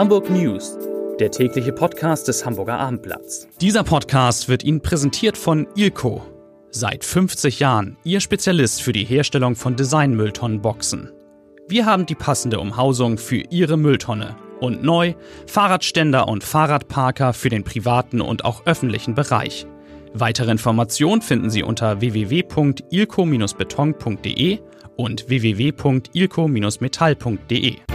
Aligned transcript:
Hamburg 0.00 0.30
News, 0.30 0.78
der 1.18 1.30
tägliche 1.30 1.74
Podcast 1.74 2.26
des 2.26 2.46
Hamburger 2.46 2.78
Abendblatts. 2.78 3.46
Dieser 3.60 3.84
Podcast 3.84 4.48
wird 4.48 4.64
Ihnen 4.64 4.80
präsentiert 4.80 5.36
von 5.36 5.68
Ilko. 5.76 6.22
Seit 6.70 7.04
50 7.04 7.60
Jahren 7.60 7.98
Ihr 8.02 8.20
Spezialist 8.20 8.80
für 8.80 8.94
die 8.94 9.04
Herstellung 9.04 9.56
von 9.56 9.76
Designmülltonnenboxen. 9.76 11.12
Wir 11.68 11.84
haben 11.84 12.06
die 12.06 12.14
passende 12.14 12.60
Umhausung 12.60 13.18
für 13.18 13.42
Ihre 13.50 13.76
Mülltonne. 13.76 14.36
Und 14.58 14.82
neu 14.82 15.12
Fahrradständer 15.46 16.28
und 16.28 16.44
Fahrradparker 16.44 17.34
für 17.34 17.50
den 17.50 17.64
privaten 17.64 18.22
und 18.22 18.46
auch 18.46 18.64
öffentlichen 18.64 19.14
Bereich. 19.14 19.66
Weitere 20.14 20.50
Informationen 20.50 21.20
finden 21.20 21.50
Sie 21.50 21.62
unter 21.62 22.00
www.ilco-beton.de 22.00 24.60
und 24.96 25.28
www.ilco-metall.de. 25.28 27.89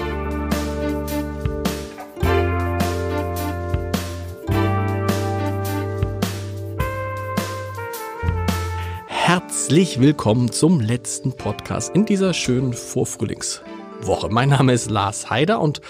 Herzlich 9.66 10.00
willkommen 10.00 10.52
zum 10.52 10.80
letzten 10.80 11.32
Podcast 11.32 11.96
in 11.96 12.06
dieser 12.06 12.36
schönen 12.36 12.72
Vorfrühlingswoche. 12.73 14.30
Mein 14.30 14.50
Name 14.50 14.73
ist 14.73 14.92
Lars 14.92 15.32
Heider 15.32 15.60
und 15.60 15.82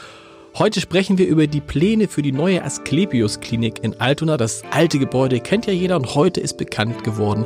heute 0.58 0.80
sprechen 0.80 1.18
wir 1.18 1.28
über 1.28 1.46
die 1.46 1.60
Pläne 1.60 2.08
für 2.08 2.22
die 2.22 2.32
neue 2.32 2.64
Asklepios 2.64 3.42
Klinik 3.42 3.84
in 3.84 4.00
Altona. 4.00 4.38
Das 4.38 4.64
alte 4.72 4.98
Gebäude 4.98 5.42
kennt 5.42 5.66
ja 5.66 5.74
jeder 5.74 5.98
und 5.98 6.16
heute 6.16 6.40
ist 6.40 6.56
bekannt 6.56 7.04
geworden, 7.04 7.46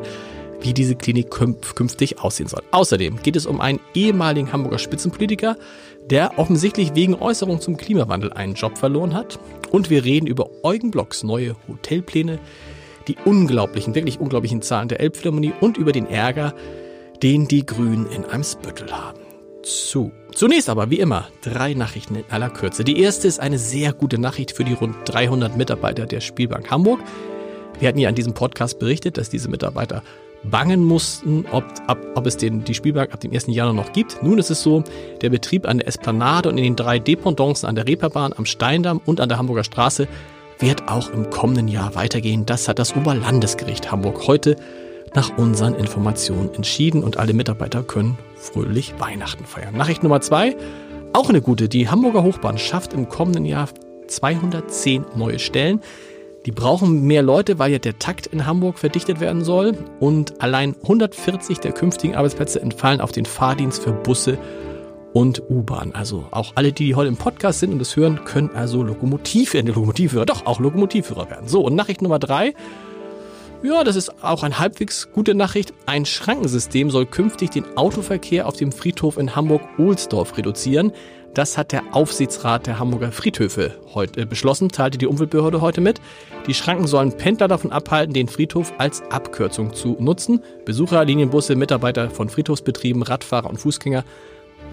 wie 0.62 0.72
diese 0.72 0.94
Klinik 0.94 1.32
künftig 1.32 2.20
aussehen 2.20 2.48
soll. 2.48 2.62
Außerdem 2.70 3.24
geht 3.24 3.36
es 3.36 3.48
um 3.48 3.60
einen 3.60 3.80
ehemaligen 3.96 4.54
Hamburger 4.54 4.78
Spitzenpolitiker, 4.78 5.58
der 6.12 6.38
offensichtlich 6.38 6.94
wegen 6.94 7.16
Äußerungen 7.16 7.60
zum 7.60 7.76
Klimawandel 7.76 8.34
einen 8.34 8.54
Job 8.54 8.78
verloren 8.78 9.16
hat. 9.16 9.40
Und 9.72 9.90
wir 9.90 10.06
reden 10.06 10.28
über 10.28 10.52
Eugen 10.62 10.92
Blocks 10.92 11.24
neue 11.24 11.56
Hotelpläne, 11.68 12.38
die 13.10 13.18
unglaublichen, 13.26 13.96
wirklich 13.96 14.20
unglaublichen 14.20 14.62
Zahlen 14.62 14.88
der 14.88 15.00
Elbphilharmonie 15.00 15.54
und 15.60 15.78
über 15.78 15.92
den 15.92 16.08
Ärger, 16.08 16.54
den 17.24 17.48
die 17.48 17.66
Grünen 17.66 18.06
in 18.12 18.24
Eimsbüttel 18.24 18.92
haben. 18.92 19.20
Zu. 19.64 20.12
Zunächst 20.34 20.70
aber, 20.70 20.90
wie 20.90 21.00
immer, 21.00 21.28
drei 21.42 21.74
Nachrichten 21.74 22.16
in 22.16 22.24
aller 22.30 22.50
Kürze. 22.50 22.84
Die 22.84 23.02
erste 23.02 23.28
ist 23.28 23.40
eine 23.40 23.58
sehr 23.58 23.92
gute 23.92 24.18
Nachricht 24.20 24.52
für 24.52 24.64
die 24.64 24.74
rund 24.74 24.96
300 25.06 25.58
Mitarbeiter 25.58 26.06
der 26.06 26.22
Spielbank 26.22 26.72
Hamburg. 26.72 27.02
Wir 27.80 27.90
hatten 27.90 28.00
ja 28.00 28.08
an 28.08 28.16
diesem 28.16 28.34
Podcast 28.34 28.80
berichtet, 28.80 29.18
dass 29.18 29.30
diese 29.30 29.50
Mitarbeiter 29.50 30.04
bangen 30.44 30.84
mussten, 30.84 31.46
ob, 31.52 31.66
ob, 31.88 31.98
ob 32.16 32.26
es 32.26 32.38
den, 32.38 32.64
die 32.64 32.74
Spielbank 32.74 33.14
ab 33.14 33.20
dem 33.20 33.34
1. 33.34 33.48
Januar 33.48 33.74
noch 33.74 33.92
gibt. 33.92 34.24
Nun 34.24 34.38
ist 34.38 34.50
es 34.50 34.62
so, 34.62 34.84
der 35.22 35.30
Betrieb 35.30 35.68
an 35.68 35.80
der 35.80 35.88
Esplanade 35.88 36.48
und 36.48 36.58
in 36.58 36.64
den 36.64 36.76
drei 36.78 37.00
Dependancen 37.00 37.68
an 37.68 37.76
der 37.76 37.88
Reeperbahn, 37.88 38.34
am 38.38 38.46
Steindamm 38.46 39.02
und 39.06 39.20
an 39.20 39.28
der 39.28 39.38
Hamburger 39.38 39.66
Straße 39.66 40.08
wird 40.60 40.90
auch 40.90 41.10
im 41.10 41.30
kommenden 41.30 41.68
Jahr 41.68 41.96
weitergehen. 41.96 42.46
Das 42.46 42.68
hat 42.68 42.80
das 42.80 42.96
Oberlandesgericht 42.96 43.92
Hamburg 43.92 44.28
heute 44.28 44.58
nach 45.16 45.38
unseren 45.38 45.74
Informationen 45.74 46.54
entschieden 46.54 47.04
und 47.04 47.18
alle 47.18 47.34
Mitarbeiter 47.34 47.82
können 47.82 48.18
fröhlich 48.36 48.94
Weihnachten 49.00 49.46
feiern. 49.46 49.76
Nachricht 49.76 50.04
Nummer 50.04 50.22
zwei, 50.22 50.56
auch 51.14 51.30
eine 51.30 51.42
gute. 51.42 51.70
Die 51.70 51.90
Hamburger 51.90 52.24
Hochbahn 52.24 52.58
schafft 52.58 52.94
im 52.94 53.10
kommenden 53.10 53.46
Jahr 53.46 53.70
210 54.08 55.06
neue 55.16 55.40
Stellen. 55.40 55.82
Die 56.46 56.52
brauchen 56.52 57.04
mehr 57.04 57.22
Leute, 57.22 57.60
weil 57.60 57.72
ja 57.72 57.80
der 57.80 58.00
Takt 58.00 58.28
in 58.28 58.46
Hamburg 58.46 58.80
verdichtet 58.80 59.20
werden 59.20 59.44
soll. 59.44 59.78
Und 60.00 60.42
allein 60.42 60.76
140 60.84 61.60
der 61.60 61.72
künftigen 61.72 62.16
Arbeitsplätze 62.16 62.62
entfallen 62.62 63.02
auf 63.02 63.12
den 63.12 63.26
Fahrdienst 63.26 63.84
für 63.84 63.92
Busse 63.92 64.38
und 65.14 65.42
U-Bahn. 65.50 65.94
Also 65.94 66.26
auch 66.32 66.54
alle, 66.56 66.72
die 66.72 66.96
heute 66.96 67.08
im 67.08 67.18
Podcast 67.18 67.60
sind 67.60 67.72
und 67.74 67.80
das 67.80 67.96
hören, 67.96 68.24
können 68.26 68.52
also 68.54 68.84
Lokomotiv, 68.84 69.54
äh, 69.54 69.62
Lokomotivführer, 69.62 70.26
doch 70.26 70.46
auch 70.46 70.60
Lokomotivführer 70.60 71.30
werden. 71.30 71.48
So, 71.48 71.62
und 71.62 71.76
Nachricht 71.76 72.02
Nummer 72.02 72.20
drei. 72.20 72.54
Ja, 73.62 73.84
das 73.84 73.98
ist 73.98 74.24
auch 74.24 74.44
eine 74.44 74.58
halbwegs 74.58 75.10
gute 75.12 75.36
Nachricht. 75.36 75.74
Ein 75.86 76.06
Schrankensystem 76.06 76.90
soll 76.90 77.06
künftig 77.06 77.50
den 77.50 77.66
Autoverkehr 77.76 78.48
auf 78.48 78.56
dem 78.56 78.72
Friedhof 78.72 79.18
in 79.18 79.36
Hamburg-Ohlsdorf 79.36 80.38
reduzieren. 80.38 80.94
Das 81.34 81.58
hat 81.58 81.74
der 81.74 81.84
Aufsichtsrat 81.92 82.66
der 82.66 82.80
Hamburger 82.80 83.12
Friedhöfe 83.12 83.76
heute 83.94 84.22
äh, 84.22 84.26
beschlossen, 84.26 84.70
teilte 84.70 84.98
die 84.98 85.08
Umweltbehörde 85.08 85.62
heute 85.62 85.82
mit. 85.82 86.02
Die 86.48 86.54
Schranken 86.54 86.88
sollen 86.88 87.18
Pendler 87.18 87.48
davon 87.48 87.72
abhalten, 87.72 88.14
den 88.14 88.28
Friedhof 88.28 88.74
als 88.78 89.04
Abkürzung 89.12 89.74
zu 89.74 89.96
nutzen. 90.00 90.42
Besucher, 90.66 91.06
Linienbusse, 91.06 91.56
Mitarbeiter 91.56 92.10
von 92.10 92.30
Friedhofsbetrieben, 92.30 93.04
Radfahrer 93.04 93.50
und 93.50 93.58
Fußgänger 93.58 94.06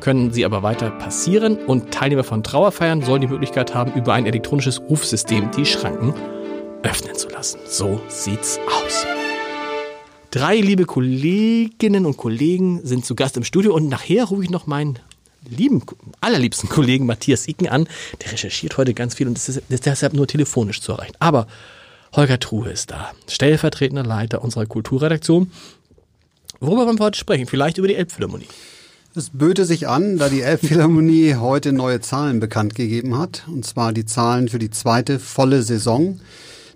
können 0.00 0.32
sie 0.32 0.44
aber 0.44 0.62
weiter 0.62 0.90
passieren 0.90 1.56
und 1.56 1.92
Teilnehmer 1.92 2.24
von 2.24 2.42
Trauerfeiern 2.42 3.02
sollen 3.02 3.20
die 3.20 3.26
Möglichkeit 3.26 3.74
haben, 3.74 3.92
über 3.94 4.14
ein 4.14 4.26
elektronisches 4.26 4.80
Rufsystem 4.80 5.50
die 5.50 5.66
Schranken 5.66 6.14
öffnen 6.82 7.14
zu 7.16 7.28
lassen. 7.28 7.58
So 7.66 8.00
sieht's 8.08 8.58
aus. 8.66 9.06
Drei 10.30 10.56
liebe 10.56 10.84
Kolleginnen 10.84 12.04
und 12.04 12.16
Kollegen 12.16 12.80
sind 12.84 13.04
zu 13.04 13.14
Gast 13.14 13.36
im 13.36 13.44
Studio 13.44 13.74
und 13.74 13.88
nachher 13.88 14.24
rufe 14.24 14.44
ich 14.44 14.50
noch 14.50 14.66
meinen 14.66 14.98
lieben, 15.48 15.82
allerliebsten 16.20 16.68
Kollegen 16.68 17.06
Matthias 17.06 17.48
Icken 17.48 17.68
an. 17.68 17.88
Der 18.22 18.32
recherchiert 18.32 18.76
heute 18.76 18.94
ganz 18.94 19.14
viel 19.14 19.28
und 19.28 19.38
ist, 19.38 19.62
deshalb 19.68 20.12
nur 20.12 20.26
telefonisch 20.26 20.80
zu 20.80 20.92
erreichen. 20.92 21.14
Aber 21.18 21.46
Holger 22.12 22.38
Truhe 22.38 22.70
ist 22.70 22.90
da, 22.90 23.12
stellvertretender 23.28 24.04
Leiter 24.04 24.42
unserer 24.42 24.66
Kulturredaktion. 24.66 25.50
Worüber 26.60 26.86
wollen 26.86 26.98
wir 26.98 27.04
heute 27.04 27.18
sprechen? 27.18 27.46
Vielleicht 27.46 27.78
über 27.78 27.88
die 27.88 27.94
Elbphilharmonie. 27.94 28.48
Es 29.18 29.30
böte 29.30 29.64
sich 29.64 29.88
an, 29.88 30.18
da 30.18 30.28
die 30.28 30.42
Elbphilharmonie 30.42 31.36
heute 31.40 31.72
neue 31.72 32.02
Zahlen 32.02 32.38
bekannt 32.38 32.74
gegeben 32.74 33.16
hat. 33.16 33.44
Und 33.46 33.64
zwar 33.64 33.94
die 33.94 34.04
Zahlen 34.04 34.50
für 34.50 34.58
die 34.58 34.68
zweite 34.68 35.18
volle 35.18 35.62
Saison. 35.62 36.20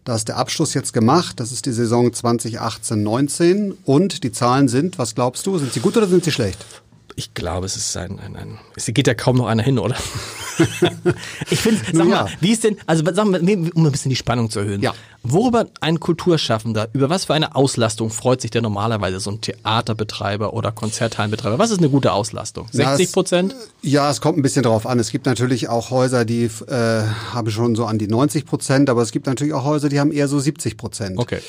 Da 0.05 0.15
ist 0.15 0.29
der 0.29 0.39
Abschluss 0.39 0.73
jetzt 0.73 0.95
gemacht. 0.95 1.39
Das 1.39 1.53
ist 1.53 1.67
die 1.67 1.73
Saison 1.73 2.09
2018-19. 2.09 3.75
Und 3.85 4.25
die 4.25 4.33
Zahlen 4.33 4.69
sind, 4.69 4.99
was 4.99 5.15
glaubst 5.15 5.45
du, 5.45 5.59
sind 5.59 5.75
sie 5.75 5.81
gut 5.81 5.99
oder 5.99 6.09
sind 6.09 6.25
sie 6.25 6.33
schlecht? 6.33 6.65
Ich 7.21 7.35
glaube, 7.35 7.67
es 7.67 7.77
ist 7.77 7.95
ein, 7.99 8.19
ein, 8.19 8.35
ein 8.35 8.59
es 8.77 8.87
geht 8.87 9.07
ja 9.07 9.13
kaum 9.13 9.37
noch 9.37 9.47
einer 9.47 9.63
hin, 9.63 9.79
oder? 9.79 9.95
ich 11.51 11.61
finde, 11.61 11.83
sag 11.93 12.09
ja. 12.09 12.23
mal, 12.23 12.31
wie 12.41 12.53
ist 12.53 12.65
denn, 12.65 12.79
also 12.87 13.05
sag 13.05 13.27
mal, 13.27 13.43
um 13.43 13.85
ein 13.85 13.93
bisschen 13.93 14.09
die 14.09 14.17
Spannung 14.17 14.49
zu 14.49 14.61
erhöhen. 14.61 14.81
Ja. 14.81 14.95
Worüber 15.23 15.67
ein 15.83 16.01
Kulturschaffender, 16.01 16.89
über 16.95 17.11
was 17.11 17.27
für 17.27 17.35
eine 17.35 17.55
Auslastung 17.57 18.09
freut 18.09 18.41
sich 18.41 18.51
der 18.51 18.63
normalerweise 18.63 19.21
so 19.21 19.33
ein 19.33 19.43
Theaterbetreiber 19.43 20.55
oder 20.55 20.73
Konzerthallenbetreiber? 20.73 21.59
Was 21.59 21.71
ist 21.71 21.81
eine 21.81 21.91
gute 21.91 22.13
Auslastung? 22.15 22.69
60 22.73 23.13
Prozent? 23.13 23.55
Ja, 23.83 24.11
es 24.11 24.23
kommt 24.23 24.39
ein 24.39 24.43
bisschen 24.43 24.63
drauf 24.63 24.87
an. 24.87 24.99
Es 24.99 25.11
gibt 25.11 25.27
natürlich 25.27 25.69
auch 25.69 25.91
Häuser, 25.91 26.25
die 26.25 26.45
äh, 26.45 27.03
haben 27.35 27.51
schon 27.51 27.75
so 27.75 27.85
an 27.85 27.99
die 27.99 28.09
90 28.09 28.47
Prozent, 28.47 28.89
aber 28.89 29.03
es 29.03 29.13
gibt 29.13 29.27
natürlich 29.27 29.53
auch 29.53 29.65
Häuser, 29.65 29.91
die 29.91 30.01
haben 30.01 30.11
eher 30.11 30.27
so 30.27 30.41
70 30.41 30.79
Prozent. 30.79 31.19
Okay. 31.19 31.41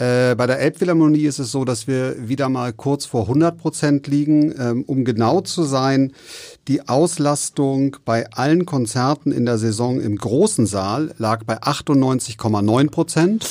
Äh, 0.00 0.34
bei 0.34 0.46
der 0.46 0.58
Elbphilharmonie 0.60 1.24
ist 1.24 1.38
es 1.38 1.52
so, 1.52 1.66
dass 1.66 1.86
wir 1.86 2.26
wieder 2.26 2.48
mal 2.48 2.72
kurz 2.72 3.04
vor 3.04 3.22
100 3.22 3.58
Prozent 3.58 4.06
liegen. 4.06 4.54
Ähm, 4.58 4.84
um 4.86 5.04
genau 5.04 5.42
zu 5.42 5.62
sein, 5.62 6.12
die 6.68 6.88
Auslastung 6.88 7.98
bei 8.06 8.30
allen 8.30 8.64
Konzerten 8.64 9.30
in 9.30 9.44
der 9.44 9.58
Saison 9.58 10.00
im 10.00 10.16
großen 10.16 10.64
Saal 10.64 11.14
lag 11.18 11.44
bei 11.44 11.58
98,9 11.62 12.90
Prozent. 12.90 13.46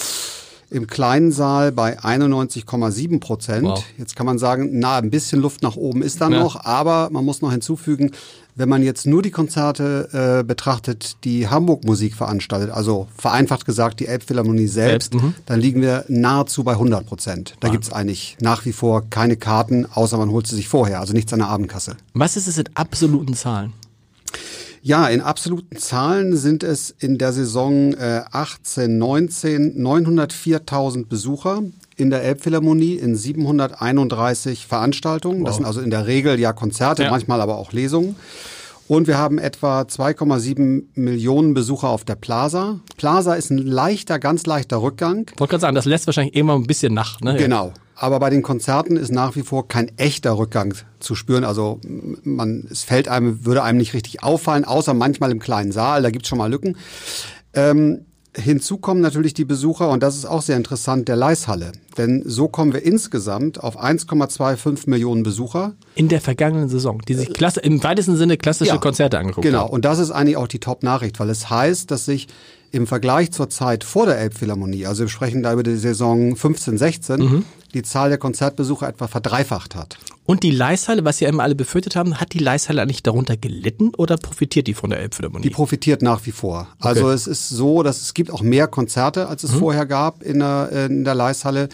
Im 0.71 0.87
kleinen 0.87 1.31
Saal 1.31 1.71
bei 1.71 1.99
91,7 1.99 3.19
Prozent. 3.19 3.65
Wow. 3.67 3.83
Jetzt 3.97 4.15
kann 4.15 4.25
man 4.25 4.37
sagen, 4.39 4.69
na, 4.73 4.97
ein 4.97 5.09
bisschen 5.11 5.41
Luft 5.41 5.61
nach 5.61 5.75
oben 5.75 6.01
ist 6.01 6.19
da 6.21 6.29
Ja. 6.29 6.39
noch, 6.39 6.63
aber 6.65 7.09
man 7.11 7.25
muss 7.25 7.41
noch 7.41 7.51
hinzufügen, 7.51 8.11
wenn 8.59 8.67
man 8.67 8.83
jetzt 8.83 9.07
nur 9.07 9.21
die 9.21 9.31
Konzerte 9.31 10.39
äh, 10.41 10.43
betrachtet, 10.43 11.23
die 11.23 11.47
Hamburg 11.47 11.85
Musik 11.85 12.13
veranstaltet, 12.13 12.71
also 12.71 13.07
vereinfacht 13.17 13.65
gesagt 13.65 14.01
die 14.01 14.07
Elbphilharmonie 14.07 14.67
selbst, 14.67 15.13
Selbst, 15.13 15.13
mhm. 15.13 15.33
dann 15.45 15.61
liegen 15.61 15.81
wir 15.81 16.03
nahezu 16.09 16.65
bei 16.65 16.73
100 16.73 17.05
Prozent. 17.05 17.55
Da 17.61 17.69
gibt's 17.69 17.93
eigentlich 17.93 18.35
nach 18.41 18.65
wie 18.65 18.73
vor 18.73 19.09
keine 19.09 19.37
Karten, 19.37 19.85
außer 19.85 20.17
man 20.17 20.29
holt 20.29 20.45
sie 20.45 20.57
sich 20.57 20.67
vorher, 20.67 20.99
also 20.99 21.13
nichts 21.13 21.31
an 21.31 21.39
der 21.39 21.47
Abendkasse. 21.47 21.95
Was 22.13 22.35
ist 22.35 22.47
es 22.47 22.57
in 22.57 22.65
absoluten 22.73 23.33
Zahlen? 23.33 23.71
Ja, 24.81 25.07
in 25.07 25.21
absoluten 25.21 25.77
Zahlen 25.77 26.35
sind 26.35 26.63
es 26.63 26.93
in 26.99 27.17
der 27.17 27.33
Saison 27.33 27.93
äh, 27.93 28.23
18, 28.31 28.97
19 28.97 29.77
904.000 29.81 31.05
Besucher 31.07 31.63
in 31.97 32.09
der 32.09 32.23
Elbphilharmonie 32.23 32.95
in 32.95 33.15
731 33.15 34.65
Veranstaltungen. 34.67 35.43
Das 35.43 35.57
sind 35.57 35.65
also 35.65 35.81
in 35.81 35.89
der 35.89 36.07
Regel 36.07 36.39
ja 36.39 36.53
Konzerte, 36.53 37.03
Ja. 37.03 37.11
manchmal 37.11 37.41
aber 37.41 37.57
auch 37.57 37.73
Lesungen. 37.73 38.15
Und 38.89 39.05
wir 39.05 39.19
haben 39.19 39.37
etwa 39.37 39.81
2,7 39.81 40.85
Millionen 40.95 41.53
Besucher 41.53 41.89
auf 41.89 42.05
der 42.05 42.15
Plaza. 42.15 42.79
Plaza 42.97 43.35
ist 43.35 43.51
ein 43.51 43.59
leichter, 43.59 44.17
ganz 44.17 44.47
leichter 44.47 44.81
Rückgang. 44.81 45.27
Ich 45.31 45.39
wollte 45.39 45.51
gerade 45.51 45.61
sagen, 45.61 45.75
das 45.75 45.85
lässt 45.85 46.07
wahrscheinlich 46.07 46.33
immer 46.33 46.55
ein 46.55 46.65
bisschen 46.65 46.95
nach. 46.95 47.21
Ne? 47.21 47.35
Genau. 47.37 47.71
Aber 47.93 48.19
bei 48.19 48.31
den 48.31 48.41
Konzerten 48.41 48.97
ist 48.97 49.11
nach 49.11 49.35
wie 49.35 49.43
vor 49.43 49.67
kein 49.67 49.95
echter 49.99 50.39
Rückgang 50.39 50.73
zu 50.99 51.13
spüren. 51.13 51.43
Also 51.43 51.79
man, 52.23 52.67
es 52.71 52.81
fällt 52.83 53.09
einem, 53.09 53.45
würde 53.45 53.61
einem 53.61 53.77
nicht 53.77 53.93
richtig 53.93 54.23
auffallen, 54.23 54.65
außer 54.65 54.95
manchmal 54.95 55.29
im 55.29 55.37
kleinen 55.37 55.71
Saal, 55.71 56.01
da 56.01 56.09
gibt's 56.09 56.27
schon 56.27 56.39
mal 56.39 56.49
Lücken. 56.49 56.75
Ähm, 57.53 58.05
Hinzu 58.39 58.77
kommen 58.77 59.01
natürlich 59.01 59.33
die 59.33 59.45
Besucher, 59.45 59.89
und 59.89 60.01
das 60.01 60.15
ist 60.15 60.25
auch 60.25 60.41
sehr 60.41 60.57
interessant, 60.57 61.07
der 61.07 61.15
Leishalle. 61.15 61.71
Denn 61.97 62.23
so 62.25 62.47
kommen 62.47 62.73
wir 62.73 62.83
insgesamt 62.83 63.61
auf 63.63 63.79
1,25 63.81 64.89
Millionen 64.89 65.23
Besucher. 65.23 65.73
In 65.95 66.07
der 66.07 66.21
vergangenen 66.21 66.69
Saison, 66.69 67.01
die 67.07 67.13
sich 67.15 67.33
klasse, 67.33 67.59
im 67.59 67.83
weitesten 67.83 68.15
Sinne 68.17 68.37
klassische 68.37 68.71
Ja, 68.71 68.77
Konzerte 68.77 69.17
angeguckt 69.19 69.45
Genau, 69.45 69.63
haben. 69.65 69.69
und 69.73 69.85
das 69.85 69.99
ist 69.99 70.11
eigentlich 70.11 70.37
auch 70.37 70.47
die 70.47 70.59
Top-Nachricht, 70.59 71.19
weil 71.19 71.29
es 71.29 71.49
heißt, 71.49 71.91
dass 71.91 72.05
sich 72.05 72.27
im 72.71 72.85
Vergleich 72.87 73.31
zur 73.31 73.49
Zeit 73.49 73.83
vor 73.83 74.05
der 74.05 74.19
Elbphilharmonie, 74.19 74.85
also 74.85 75.01
wir 75.03 75.09
sprechen 75.09 75.41
da 75.43 75.53
über 75.53 75.63
die 75.63 75.75
Saison 75.75 76.35
15, 76.35 76.77
16, 76.77 77.19
Mhm. 77.19 77.45
die 77.73 77.81
Zahl 77.83 78.09
der 78.09 78.17
Konzertbesucher 78.19 78.87
etwa 78.87 79.07
verdreifacht 79.07 79.75
hat. 79.75 79.97
Und 80.29 80.43
die 80.43 80.51
Leishalle, 80.51 81.05
was 81.05 81.19
ja 81.21 81.27
immer 81.27 81.41
alle 81.41 81.55
befürchtet 81.55 81.95
haben, 81.95 82.19
hat 82.19 82.33
die 82.33 82.37
Leishalle 82.37 82.83
eigentlich 82.83 83.01
darunter 83.01 83.35
gelitten 83.35 83.95
oder 83.97 84.15
profitiert 84.15 84.67
die 84.67 84.75
von 84.75 84.91
der 84.91 84.99
Elbphilharmonie? 84.99 85.41
Die 85.41 85.49
profitiert 85.49 86.03
nach 86.03 86.23
wie 86.27 86.31
vor. 86.31 86.67
Also 86.77 87.09
es 87.09 87.25
ist 87.25 87.49
so, 87.49 87.81
dass 87.81 87.99
es 87.99 88.13
gibt 88.13 88.29
auch 88.29 88.43
mehr 88.43 88.67
Konzerte, 88.67 89.27
als 89.27 89.43
es 89.43 89.51
vorher 89.51 89.87
gab 89.87 90.21
in 90.21 90.37
der, 90.37 90.85
in 90.87 91.03
der 91.03 91.15
Leishalle. 91.15 91.67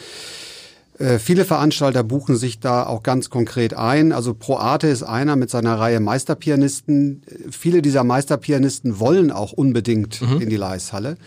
Äh, 0.97 1.19
Viele 1.19 1.43
Veranstalter 1.43 2.01
buchen 2.05 2.37
sich 2.37 2.61
da 2.61 2.85
auch 2.85 3.03
ganz 3.03 3.29
konkret 3.29 3.73
ein. 3.73 4.13
Also 4.13 4.33
Pro 4.33 4.55
Arte 4.55 4.87
ist 4.87 5.03
einer 5.03 5.35
mit 5.35 5.49
seiner 5.49 5.77
Reihe 5.77 5.99
Meisterpianisten. 5.99 7.23
Äh, 7.27 7.51
Viele 7.51 7.81
dieser 7.81 8.05
Meisterpianisten 8.05 9.01
wollen 9.01 9.31
auch 9.31 9.51
unbedingt 9.51 10.21
in 10.21 10.49
die 10.49 10.55
Leishalle. 10.55 11.17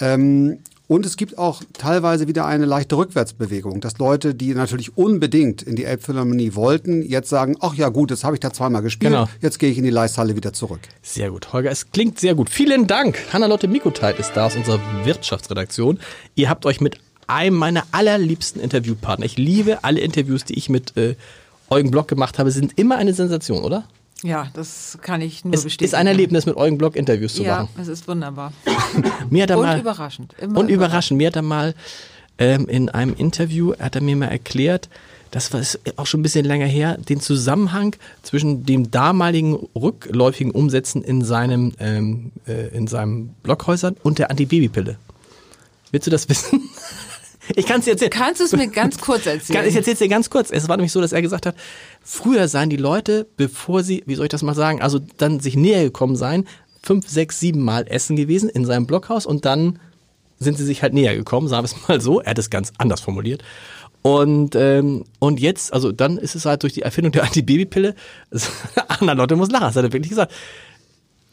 Ähm, 0.00 0.58
und 0.88 1.06
es 1.06 1.16
gibt 1.16 1.38
auch 1.38 1.62
teilweise 1.74 2.26
wieder 2.26 2.46
eine 2.46 2.64
leichte 2.64 2.96
Rückwärtsbewegung, 2.96 3.80
dass 3.80 3.98
Leute, 3.98 4.34
die 4.34 4.54
natürlich 4.54 4.96
unbedingt 4.96 5.62
in 5.62 5.76
die 5.76 5.84
Elbphilharmonie 5.84 6.54
wollten, 6.54 7.02
jetzt 7.02 7.28
sagen, 7.28 7.56
ach 7.60 7.74
ja 7.74 7.90
gut, 7.90 8.10
jetzt 8.10 8.24
habe 8.24 8.34
ich 8.34 8.40
da 8.40 8.52
zweimal 8.52 8.82
gespielt, 8.82 9.12
Genau. 9.12 9.28
jetzt 9.40 9.58
gehe 9.58 9.70
ich 9.70 9.78
in 9.78 9.84
die 9.84 9.90
Leishalle 9.90 10.34
wieder 10.34 10.52
zurück. 10.52 10.80
Sehr 11.02 11.30
gut, 11.30 11.52
Holger, 11.52 11.70
es 11.70 11.90
klingt 11.92 12.18
sehr 12.18 12.34
gut. 12.34 12.50
Vielen 12.50 12.86
Dank. 12.86 13.18
Hannah-Lotte 13.32 13.68
Mikoteit 13.68 14.18
ist 14.18 14.32
da 14.34 14.46
aus 14.46 14.56
unserer 14.56 14.80
Wirtschaftsredaktion. 15.04 16.00
Ihr 16.34 16.48
habt 16.48 16.64
euch 16.66 16.80
mit 16.80 16.98
einem 17.26 17.56
meiner 17.56 17.84
allerliebsten 17.92 18.60
Interviewpartner, 18.62 19.26
ich 19.26 19.36
liebe 19.36 19.84
alle 19.84 20.00
Interviews, 20.00 20.44
die 20.44 20.56
ich 20.56 20.70
mit 20.70 20.96
äh, 20.96 21.14
Eugen 21.68 21.90
Block 21.90 22.08
gemacht 22.08 22.38
habe, 22.38 22.50
sind 22.50 22.78
immer 22.78 22.96
eine 22.96 23.12
Sensation, 23.12 23.62
oder? 23.62 23.84
Ja, 24.24 24.48
das 24.54 24.98
kann 25.00 25.20
ich 25.20 25.44
nur 25.44 25.54
Es 25.54 25.62
bestätigen. 25.62 25.86
ist 25.86 25.94
ein 25.94 26.06
Erlebnis, 26.08 26.44
mit 26.44 26.56
Eugen 26.56 26.76
Block 26.76 26.96
Interviews 26.96 27.34
zu 27.34 27.44
Ja, 27.44 27.60
machen. 27.62 27.68
es 27.80 27.88
ist 27.88 28.08
wunderbar. 28.08 28.52
Mir 29.30 29.44
hat 29.44 29.50
er 29.50 29.58
Und 29.58 29.66
mal, 29.66 29.78
überraschend. 29.78 30.34
Immer 30.40 30.58
und 30.58 30.68
überraschend. 30.68 31.18
Mir 31.18 31.28
hat 31.28 31.36
er 31.36 31.42
mal 31.42 31.74
ähm, 32.38 32.66
in 32.68 32.88
einem 32.88 33.14
Interview, 33.14 33.74
hat 33.78 33.94
er 33.94 34.02
mir 34.02 34.16
mal 34.16 34.26
erklärt, 34.26 34.88
das 35.30 35.52
war 35.52 35.60
auch 35.96 36.06
schon 36.06 36.20
ein 36.20 36.22
bisschen 36.22 36.44
länger 36.46 36.66
her, 36.66 36.96
den 36.98 37.20
Zusammenhang 37.20 37.94
zwischen 38.22 38.64
dem 38.64 38.90
damaligen 38.90 39.54
rückläufigen 39.76 40.52
Umsätzen 40.52 41.04
in 41.04 41.22
seinem, 41.22 41.74
ähm, 41.78 42.32
äh, 42.46 42.68
in 42.76 42.86
seinem 42.86 43.30
Blockhäusern 43.42 43.96
und 44.02 44.18
der 44.18 44.30
Antibabypille. 44.30 44.96
Willst 45.92 46.06
du 46.06 46.10
das 46.10 46.28
wissen? 46.28 46.62
Ich 47.56 47.66
kann 47.66 47.80
es 47.80 47.84
dir 47.84 47.92
erzählen. 47.92 48.10
Kannst 48.10 48.40
du 48.40 48.44
es 48.44 48.52
mir 48.52 48.68
ganz 48.68 48.98
kurz 49.00 49.26
erzählen? 49.26 49.66
Ich 49.66 49.76
erzähle 49.76 49.94
es 49.94 49.98
dir 49.98 50.08
ganz 50.08 50.30
kurz. 50.30 50.50
Es 50.50 50.68
war 50.68 50.76
nämlich 50.76 50.92
so, 50.92 51.00
dass 51.00 51.12
er 51.12 51.22
gesagt 51.22 51.46
hat, 51.46 51.54
früher 52.02 52.48
seien 52.48 52.70
die 52.70 52.76
Leute, 52.76 53.26
bevor 53.36 53.82
sie, 53.82 54.02
wie 54.06 54.14
soll 54.14 54.26
ich 54.26 54.30
das 54.30 54.42
mal 54.42 54.54
sagen, 54.54 54.82
also 54.82 54.98
dann 55.16 55.40
sich 55.40 55.56
näher 55.56 55.84
gekommen 55.84 56.16
seien, 56.16 56.46
fünf, 56.82 57.08
sechs, 57.08 57.40
sieben 57.40 57.62
Mal 57.62 57.86
essen 57.88 58.16
gewesen 58.16 58.48
in 58.48 58.64
seinem 58.64 58.86
Blockhaus 58.86 59.26
und 59.26 59.44
dann 59.44 59.78
sind 60.38 60.56
sie 60.56 60.64
sich 60.64 60.82
halt 60.82 60.94
näher 60.94 61.16
gekommen, 61.16 61.48
sagen 61.48 61.66
wir 61.66 61.76
es 61.76 61.88
mal 61.88 62.00
so. 62.00 62.20
Er 62.20 62.30
hat 62.30 62.38
es 62.38 62.50
ganz 62.50 62.72
anders 62.78 63.00
formuliert. 63.00 63.42
Und, 64.02 64.54
ähm, 64.54 65.04
und 65.18 65.40
jetzt, 65.40 65.72
also 65.72 65.90
dann 65.92 66.18
ist 66.18 66.34
es 66.34 66.44
halt 66.44 66.62
durch 66.62 66.72
die 66.72 66.82
Erfindung 66.82 67.12
der 67.12 67.24
Antibabypille, 67.24 67.94
Anna 68.88 69.12
Lotte 69.12 69.36
muss 69.36 69.50
lachen, 69.50 69.64
das 69.64 69.76
hat 69.76 69.84
er 69.84 69.92
wirklich 69.92 70.10
gesagt, 70.10 70.32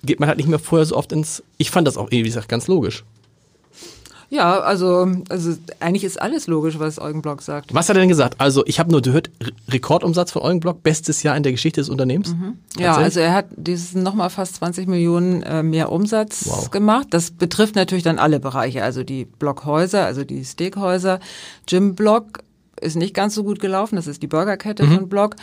geht 0.03 0.19
man 0.19 0.27
halt 0.27 0.37
nicht 0.37 0.49
mehr 0.49 0.59
vorher 0.59 0.85
so 0.85 0.95
oft 0.95 1.11
ins, 1.11 1.43
ich 1.57 1.71
fand 1.71 1.87
das 1.87 1.97
auch, 1.97 2.11
wie 2.11 2.23
gesagt, 2.23 2.49
ganz 2.49 2.67
logisch. 2.67 3.03
Ja, 4.29 4.59
also, 4.59 5.07
also 5.29 5.53
eigentlich 5.79 6.03
ist 6.03 6.21
alles 6.21 6.47
logisch, 6.47 6.79
was 6.79 6.99
Eugen 6.99 7.21
Block 7.21 7.41
sagt. 7.41 7.73
Was 7.73 7.89
hat 7.89 7.95
er 7.95 7.99
denn 7.99 8.09
gesagt? 8.09 8.35
Also 8.39 8.63
ich 8.65 8.79
habe 8.79 8.91
nur 8.91 9.01
gehört, 9.01 9.29
Re- 9.41 9.51
Rekordumsatz 9.69 10.31
von 10.31 10.41
Eugenblock, 10.41 10.81
bestes 10.83 11.21
Jahr 11.23 11.37
in 11.37 11.43
der 11.43 11.51
Geschichte 11.51 11.79
des 11.81 11.89
Unternehmens. 11.89 12.29
Ja, 12.77 12.87
Tatsächlich? 12.95 13.03
also 13.05 13.19
er 13.19 13.33
hat 13.33 13.45
dieses 13.55 13.93
nochmal 13.93 14.29
fast 14.29 14.55
20 14.55 14.87
Millionen 14.87 15.43
äh, 15.43 15.61
mehr 15.63 15.91
Umsatz 15.91 16.45
Wow. 16.47 16.71
gemacht. 16.71 17.07
Das 17.11 17.31
betrifft 17.31 17.75
natürlich 17.75 18.03
dann 18.03 18.17
alle 18.19 18.39
Bereiche, 18.39 18.83
also 18.83 19.03
die 19.03 19.25
Blockhäuser, 19.25 20.05
also 20.05 20.23
die 20.23 20.43
Steakhäuser. 20.43 21.19
Jim 21.67 21.93
Block 21.95 22.39
ist 22.81 22.97
nicht 22.97 23.13
ganz 23.13 23.33
so 23.35 23.43
gut 23.45 23.59
gelaufen, 23.61 23.95
das 23.95 24.05
ist 24.05 24.21
die 24.21 24.27
Burgerkette 24.27 24.83
Mhm. 24.85 24.95
von 24.95 25.09
Block. 25.09 25.35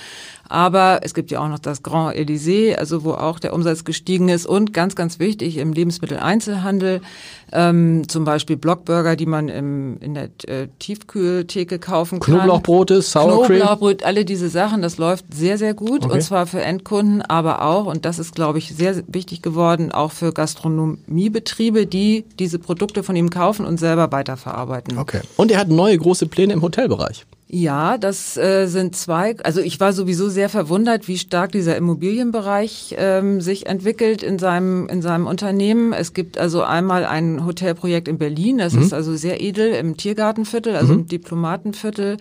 Aber 0.52 1.00
es 1.00 1.14
gibt 1.14 1.30
ja 1.30 1.40
auch 1.40 1.48
noch 1.48 1.58
das 1.58 1.82
Grand 1.82 2.14
Elysée, 2.14 2.74
also 2.74 3.04
wo 3.04 3.12
auch 3.12 3.38
der 3.38 3.54
Umsatz 3.54 3.84
gestiegen 3.84 4.28
ist. 4.28 4.44
Und 4.44 4.74
ganz, 4.74 4.94
ganz 4.94 5.18
wichtig, 5.18 5.56
im 5.56 5.72
Lebensmitteleinzelhandel, 5.72 7.00
ähm, 7.52 8.06
zum 8.06 8.26
Beispiel 8.26 8.58
Blockburger, 8.58 9.16
die 9.16 9.24
man 9.24 9.48
im, 9.48 9.96
in 10.00 10.12
der 10.12 10.24
äh, 10.46 10.68
Tiefkühltheke 10.78 11.78
kaufen 11.78 12.20
kann. 12.20 12.34
Knoblauchbrote, 12.34 13.00
Sour 13.00 13.46
Cream. 13.46 13.60
Knoblauchbrot, 13.60 14.02
alle 14.02 14.26
diese 14.26 14.50
Sachen, 14.50 14.82
das 14.82 14.98
läuft 14.98 15.32
sehr, 15.32 15.56
sehr 15.56 15.72
gut. 15.72 16.04
Okay. 16.04 16.12
Und 16.12 16.20
zwar 16.20 16.46
für 16.46 16.60
Endkunden, 16.60 17.22
aber 17.22 17.62
auch, 17.62 17.86
und 17.86 18.04
das 18.04 18.18
ist, 18.18 18.34
glaube 18.34 18.58
ich, 18.58 18.74
sehr 18.76 19.02
wichtig 19.06 19.40
geworden, 19.40 19.90
auch 19.90 20.12
für 20.12 20.34
Gastronomiebetriebe, 20.34 21.86
die 21.86 22.26
diese 22.38 22.58
Produkte 22.58 23.02
von 23.02 23.16
ihm 23.16 23.30
kaufen 23.30 23.64
und 23.64 23.78
selber 23.78 24.12
weiterverarbeiten. 24.12 24.98
Okay. 24.98 25.22
Und 25.38 25.50
er 25.50 25.58
hat 25.58 25.68
neue 25.68 25.96
große 25.96 26.26
Pläne 26.26 26.52
im 26.52 26.60
Hotelbereich. 26.60 27.24
Ja, 27.54 27.98
das 27.98 28.38
äh, 28.38 28.66
sind 28.66 28.96
zwei. 28.96 29.36
Also 29.44 29.60
ich 29.60 29.78
war 29.78 29.92
sowieso 29.92 30.30
sehr 30.30 30.48
verwundert, 30.48 31.06
wie 31.06 31.18
stark 31.18 31.52
dieser 31.52 31.76
Immobilienbereich 31.76 32.94
ähm, 32.96 33.42
sich 33.42 33.66
entwickelt 33.66 34.22
in 34.22 34.38
seinem 34.38 34.88
in 34.88 35.02
seinem 35.02 35.26
Unternehmen. 35.26 35.92
Es 35.92 36.14
gibt 36.14 36.38
also 36.38 36.62
einmal 36.62 37.04
ein 37.04 37.44
Hotelprojekt 37.44 38.08
in 38.08 38.16
Berlin, 38.16 38.56
das 38.56 38.72
ist 38.72 38.94
also 38.94 39.14
sehr 39.16 39.42
edel 39.42 39.72
im 39.74 39.98
Tiergartenviertel, 39.98 40.74
also 40.76 40.94
im 40.94 41.06
Diplomatenviertel 41.08 42.16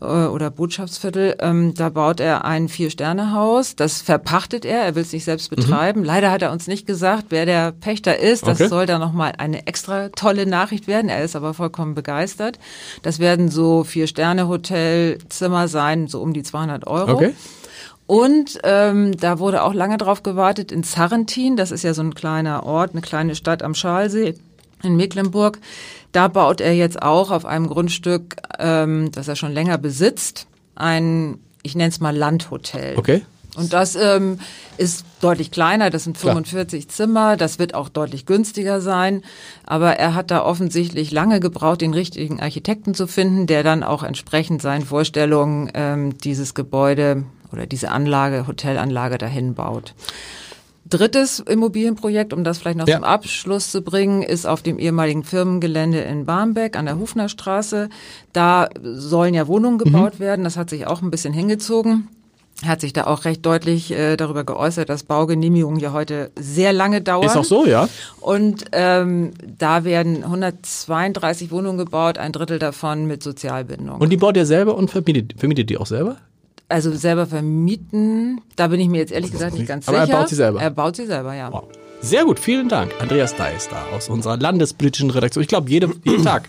äh, 0.00 0.04
oder 0.04 0.50
Botschaftsviertel. 0.50 1.36
Ähm, 1.40 1.74
da 1.74 1.90
baut 1.90 2.18
er 2.20 2.46
ein 2.46 2.70
Vier-Sterne-Haus. 2.70 3.76
Das 3.76 4.00
verpachtet 4.00 4.64
er. 4.64 4.80
Er 4.80 4.94
will 4.94 5.02
es 5.02 5.12
nicht 5.12 5.24
selbst 5.24 5.50
betreiben. 5.50 6.04
Leider 6.04 6.30
hat 6.30 6.40
er 6.40 6.52
uns 6.52 6.68
nicht 6.68 6.86
gesagt, 6.86 7.26
wer 7.28 7.44
der 7.44 7.72
Pächter 7.72 8.18
ist. 8.18 8.46
Das 8.46 8.58
Okay. 8.58 8.68
soll 8.70 8.86
da 8.86 8.98
noch 8.98 9.12
mal 9.12 9.32
eine 9.36 9.66
extra 9.66 10.08
tolle 10.08 10.46
Nachricht 10.46 10.86
werden. 10.86 11.10
Er 11.10 11.22
ist 11.22 11.36
aber 11.36 11.52
vollkommen 11.52 11.94
begeistert. 11.94 12.58
Das 13.02 13.18
werden 13.18 13.50
so 13.50 13.84
Vier-Sterne-Hotelzimmer 14.70 15.68
sein, 15.68 16.08
so 16.08 16.20
um 16.20 16.32
die 16.32 16.42
200 16.42 16.86
Euro. 16.86 17.12
Okay. 17.12 17.34
Und 18.06 18.58
ähm, 18.64 19.16
da 19.18 19.38
wurde 19.38 19.62
auch 19.62 19.72
lange 19.72 19.96
drauf 19.96 20.22
gewartet 20.22 20.72
in 20.72 20.82
Sarrentin, 20.82 21.56
das 21.56 21.70
ist 21.70 21.84
ja 21.84 21.94
so 21.94 22.02
ein 22.02 22.14
kleiner 22.14 22.66
Ort, 22.66 22.90
eine 22.92 23.02
kleine 23.02 23.36
Stadt 23.36 23.62
am 23.62 23.74
Schalsee 23.74 24.34
in 24.82 24.96
Mecklenburg. 24.96 25.58
Da 26.10 26.26
baut 26.26 26.60
er 26.60 26.74
jetzt 26.74 27.00
auch 27.00 27.30
auf 27.30 27.46
einem 27.46 27.68
Grundstück, 27.68 28.36
ähm, 28.58 29.12
das 29.12 29.28
er 29.28 29.36
schon 29.36 29.52
länger 29.52 29.78
besitzt, 29.78 30.48
ein, 30.74 31.38
ich 31.62 31.76
nenne 31.76 31.90
es 31.90 32.00
mal 32.00 32.16
Landhotel. 32.16 32.98
Okay. 32.98 33.22
Und 33.56 33.72
das 33.72 33.96
ähm, 33.96 34.38
ist 34.78 35.04
deutlich 35.20 35.50
kleiner, 35.50 35.90
das 35.90 36.04
sind 36.04 36.16
Klar. 36.18 36.34
45 36.34 36.88
Zimmer, 36.88 37.36
das 37.36 37.58
wird 37.58 37.74
auch 37.74 37.88
deutlich 37.88 38.24
günstiger 38.26 38.80
sein. 38.80 39.22
Aber 39.66 39.96
er 39.96 40.14
hat 40.14 40.30
da 40.30 40.44
offensichtlich 40.44 41.10
lange 41.10 41.40
gebraucht, 41.40 41.80
den 41.80 41.92
richtigen 41.94 42.40
Architekten 42.40 42.94
zu 42.94 43.06
finden, 43.06 43.46
der 43.46 43.62
dann 43.62 43.82
auch 43.82 44.02
entsprechend 44.02 44.62
seinen 44.62 44.84
Vorstellungen 44.84 45.70
ähm, 45.74 46.16
dieses 46.18 46.54
Gebäude 46.54 47.24
oder 47.52 47.66
diese 47.66 47.90
Anlage, 47.90 48.46
Hotelanlage 48.46 49.18
dahin 49.18 49.54
baut. 49.54 49.94
Drittes 50.88 51.38
Immobilienprojekt, 51.40 52.32
um 52.32 52.42
das 52.42 52.58
vielleicht 52.58 52.78
noch 52.78 52.88
Ja. 52.88 52.96
zum 52.96 53.04
Abschluss 53.04 53.70
zu 53.70 53.82
bringen, 53.82 54.22
ist 54.22 54.46
auf 54.46 54.62
dem 54.62 54.78
ehemaligen 54.78 55.22
Firmengelände 55.22 56.00
in 56.00 56.24
Barmbek 56.24 56.76
an 56.76 56.86
der 56.86 56.98
Hufnerstraße. 56.98 57.90
Da 58.32 58.68
sollen 58.82 59.34
ja 59.34 59.46
Wohnungen 59.46 59.74
Mhm. 59.76 59.84
gebaut 59.84 60.18
werden. 60.18 60.42
Das 60.44 60.56
hat 60.56 60.70
sich 60.70 60.86
auch 60.86 61.02
ein 61.02 61.10
bisschen 61.10 61.32
hingezogen. 61.32 62.08
Er 62.62 62.68
hat 62.68 62.80
sich 62.82 62.92
da 62.92 63.06
auch 63.06 63.24
recht 63.24 63.44
deutlich 63.46 63.90
äh, 63.90 64.16
darüber 64.16 64.44
geäußert, 64.44 64.88
dass 64.90 65.02
Baugenehmigungen 65.02 65.80
ja 65.80 65.92
heute 65.92 66.30
sehr 66.38 66.72
lange 66.72 67.00
dauern. 67.00 67.26
Ist 67.26 67.36
auch 67.36 67.44
so, 67.44 67.64
ja? 67.64 67.88
Und 68.20 68.66
ähm, 68.72 69.32
da 69.58 69.84
werden 69.84 70.24
132 70.24 71.50
Wohnungen 71.50 71.78
gebaut, 71.78 72.18
ein 72.18 72.32
Drittel 72.32 72.58
davon 72.58 73.06
mit 73.06 73.22
Sozialbindung. 73.22 73.98
Und 74.00 74.10
die 74.10 74.18
baut 74.18 74.36
er 74.36 74.44
selber 74.44 74.76
und 74.76 74.90
vermietet, 74.90 75.34
vermietet 75.38 75.70
die 75.70 75.78
auch 75.78 75.86
selber? 75.86 76.16
also 76.70 76.94
selber 76.94 77.26
vermieten, 77.26 78.40
da 78.56 78.68
bin 78.68 78.80
ich 78.80 78.88
mir 78.88 78.98
jetzt 78.98 79.12
ehrlich 79.12 79.32
gesagt 79.32 79.54
nicht 79.54 79.66
ganz 79.66 79.88
Aber 79.88 79.98
er 79.98 80.06
sicher. 80.06 80.18
baut 80.18 80.28
sie 80.28 80.34
selber? 80.36 80.60
Er 80.62 80.70
baut 80.70 80.96
sie 80.96 81.06
selber, 81.06 81.34
ja. 81.34 81.52
Wow. 81.52 81.64
Sehr 82.00 82.24
gut, 82.24 82.38
vielen 82.38 82.68
Dank. 82.68 82.92
Andreas 83.00 83.36
Deis 83.36 83.68
da 83.68 83.84
aus 83.94 84.08
unserer 84.08 84.36
landespolitischen 84.38 85.10
Redaktion. 85.10 85.42
Ich 85.42 85.48
glaube, 85.48 85.68
jede, 85.68 85.90
jeden 86.04 86.24
Tag. 86.24 86.48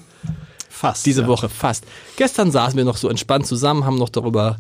Fast. 0.70 1.06
Diese 1.06 1.24
ja. 1.24 1.28
Woche 1.28 1.50
fast. 1.50 1.84
Gestern 2.16 2.52
saßen 2.52 2.78
wir 2.78 2.86
noch 2.86 2.98
so 2.98 3.10
entspannt 3.10 3.46
zusammen, 3.46 3.86
haben 3.86 3.98
noch 3.98 4.10
darüber 4.10 4.58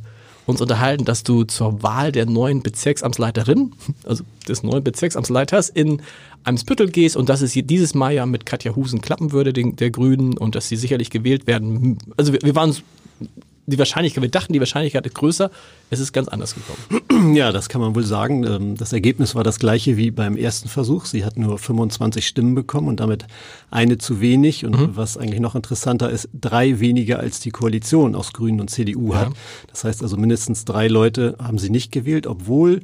uns 0.51 0.61
unterhalten, 0.61 1.05
dass 1.05 1.23
du 1.23 1.43
zur 1.43 1.81
Wahl 1.81 2.11
der 2.11 2.25
neuen 2.25 2.61
Bezirksamtsleiterin, 2.61 3.73
also 4.03 4.23
des 4.47 4.63
neuen 4.63 4.83
Bezirksamtsleiters 4.83 5.69
in 5.69 6.01
Eimsbüttel 6.43 6.89
gehst 6.89 7.15
und 7.15 7.29
dass 7.29 7.41
es 7.41 7.53
dieses 7.53 7.93
Mal 7.93 8.13
ja 8.13 8.25
mit 8.25 8.45
Katja 8.45 8.75
Husen 8.75 9.01
klappen 9.01 9.31
würde, 9.31 9.53
den, 9.53 9.75
der 9.75 9.91
Grünen, 9.91 10.37
und 10.37 10.55
dass 10.55 10.67
sie 10.67 10.75
sicherlich 10.75 11.09
gewählt 11.09 11.47
werden. 11.47 11.97
Also 12.17 12.33
wir, 12.33 12.41
wir 12.43 12.55
waren 12.55 12.75
die 13.65 13.77
Wahrscheinlichkeit, 13.77 14.21
wir 14.21 14.29
dachten, 14.29 14.53
die 14.53 14.59
Wahrscheinlichkeit 14.59 15.05
ist 15.05 15.15
größer, 15.15 15.51
es 15.89 15.99
ist 15.99 16.13
ganz 16.13 16.27
anders 16.27 16.55
gekommen. 16.55 17.35
Ja, 17.35 17.51
das 17.51 17.69
kann 17.69 17.81
man 17.81 17.93
wohl 17.93 18.03
sagen. 18.03 18.43
Ähm, 18.45 18.75
das 18.75 18.93
Ergebnis 18.93 19.35
war 19.35 19.43
das 19.43 19.59
gleiche 19.59 19.95
wie 19.95 20.09
beim 20.09 20.35
ersten 20.35 20.69
Versuch. 20.69 21.05
Sie 21.05 21.23
hat 21.23 21.37
nur 21.37 21.59
25 21.59 22.25
Stimmen 22.25 22.55
bekommen 22.55 22.87
und 22.87 22.99
damit 22.99 23.27
eine 23.69 23.99
zu 23.99 24.21
wenig. 24.21 24.65
Und 24.65 24.79
mhm. 24.79 24.95
was 24.95 25.17
eigentlich 25.17 25.39
noch 25.39 25.53
interessanter 25.53 26.09
ist, 26.09 26.29
drei 26.33 26.79
weniger 26.79 27.19
als 27.19 27.39
die 27.39 27.51
Koalition 27.51 28.15
aus 28.15 28.33
Grünen 28.33 28.59
und 28.59 28.69
CDU 28.69 29.13
hat. 29.13 29.29
Das 29.67 29.83
heißt 29.83 30.01
also 30.01 30.17
mindestens 30.17 30.65
drei 30.65 30.87
Leute 30.87 31.35
haben 31.39 31.59
sie 31.59 31.69
nicht 31.69 31.91
gewählt, 31.91 32.25
obwohl 32.25 32.81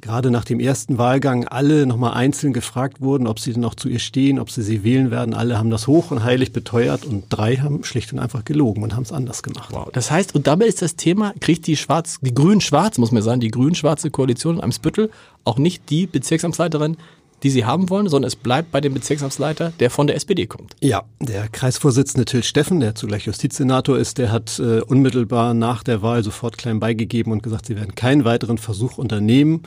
gerade 0.00 0.30
nach 0.30 0.44
dem 0.44 0.60
ersten 0.60 0.98
Wahlgang 0.98 1.46
alle 1.46 1.86
nochmal 1.86 2.14
einzeln 2.14 2.52
gefragt 2.52 3.00
wurden, 3.00 3.26
ob 3.26 3.38
sie 3.38 3.52
denn 3.52 3.62
noch 3.62 3.74
zu 3.74 3.88
ihr 3.88 3.98
stehen, 3.98 4.38
ob 4.38 4.50
sie 4.50 4.62
sie 4.62 4.84
wählen 4.84 5.10
werden. 5.10 5.34
Alle 5.34 5.58
haben 5.58 5.70
das 5.70 5.86
hoch 5.86 6.10
und 6.10 6.24
heilig 6.24 6.52
beteuert 6.52 7.04
und 7.04 7.24
drei 7.28 7.56
haben 7.56 7.84
schlicht 7.84 8.12
und 8.12 8.18
einfach 8.18 8.44
gelogen 8.44 8.82
und 8.82 8.94
haben 8.94 9.02
es 9.02 9.12
anders 9.12 9.42
gemacht. 9.42 9.70
Wow. 9.72 9.88
Das 9.92 10.10
heißt, 10.10 10.34
und 10.34 10.46
dabei 10.46 10.66
ist 10.66 10.82
das 10.82 10.96
Thema, 10.96 11.34
kriegt 11.40 11.66
die 11.66 11.76
schwarz, 11.76 12.18
die 12.20 12.34
grün-schwarz, 12.34 12.98
muss 12.98 13.12
man 13.12 13.22
sagen, 13.22 13.40
die 13.40 13.50
grün-schwarze 13.50 14.10
Koalition 14.10 14.56
in 14.56 14.62
Eimsbüttel 14.62 15.10
auch 15.44 15.58
nicht 15.58 15.90
die 15.90 16.06
Bezirksamtsleiterin, 16.06 16.96
die 17.42 17.50
sie 17.50 17.64
haben 17.64 17.90
wollen, 17.90 18.08
sondern 18.08 18.28
es 18.28 18.36
bleibt 18.36 18.72
bei 18.72 18.80
dem 18.80 18.94
Bezirksamtsleiter, 18.94 19.72
der 19.78 19.90
von 19.90 20.06
der 20.06 20.16
SPD 20.16 20.46
kommt. 20.46 20.74
Ja, 20.80 21.04
der 21.20 21.48
Kreisvorsitzende 21.48 22.24
Till 22.24 22.42
Steffen, 22.42 22.80
der 22.80 22.94
zugleich 22.94 23.26
Justizsenator 23.26 23.98
ist, 23.98 24.18
der 24.18 24.32
hat 24.32 24.58
äh, 24.58 24.80
unmittelbar 24.80 25.54
nach 25.54 25.82
der 25.82 26.02
Wahl 26.02 26.22
sofort 26.24 26.58
klein 26.58 26.80
beigegeben 26.80 27.32
und 27.32 27.42
gesagt, 27.42 27.66
sie 27.66 27.76
werden 27.76 27.94
keinen 27.94 28.24
weiteren 28.24 28.58
Versuch 28.58 28.98
unternehmen. 28.98 29.62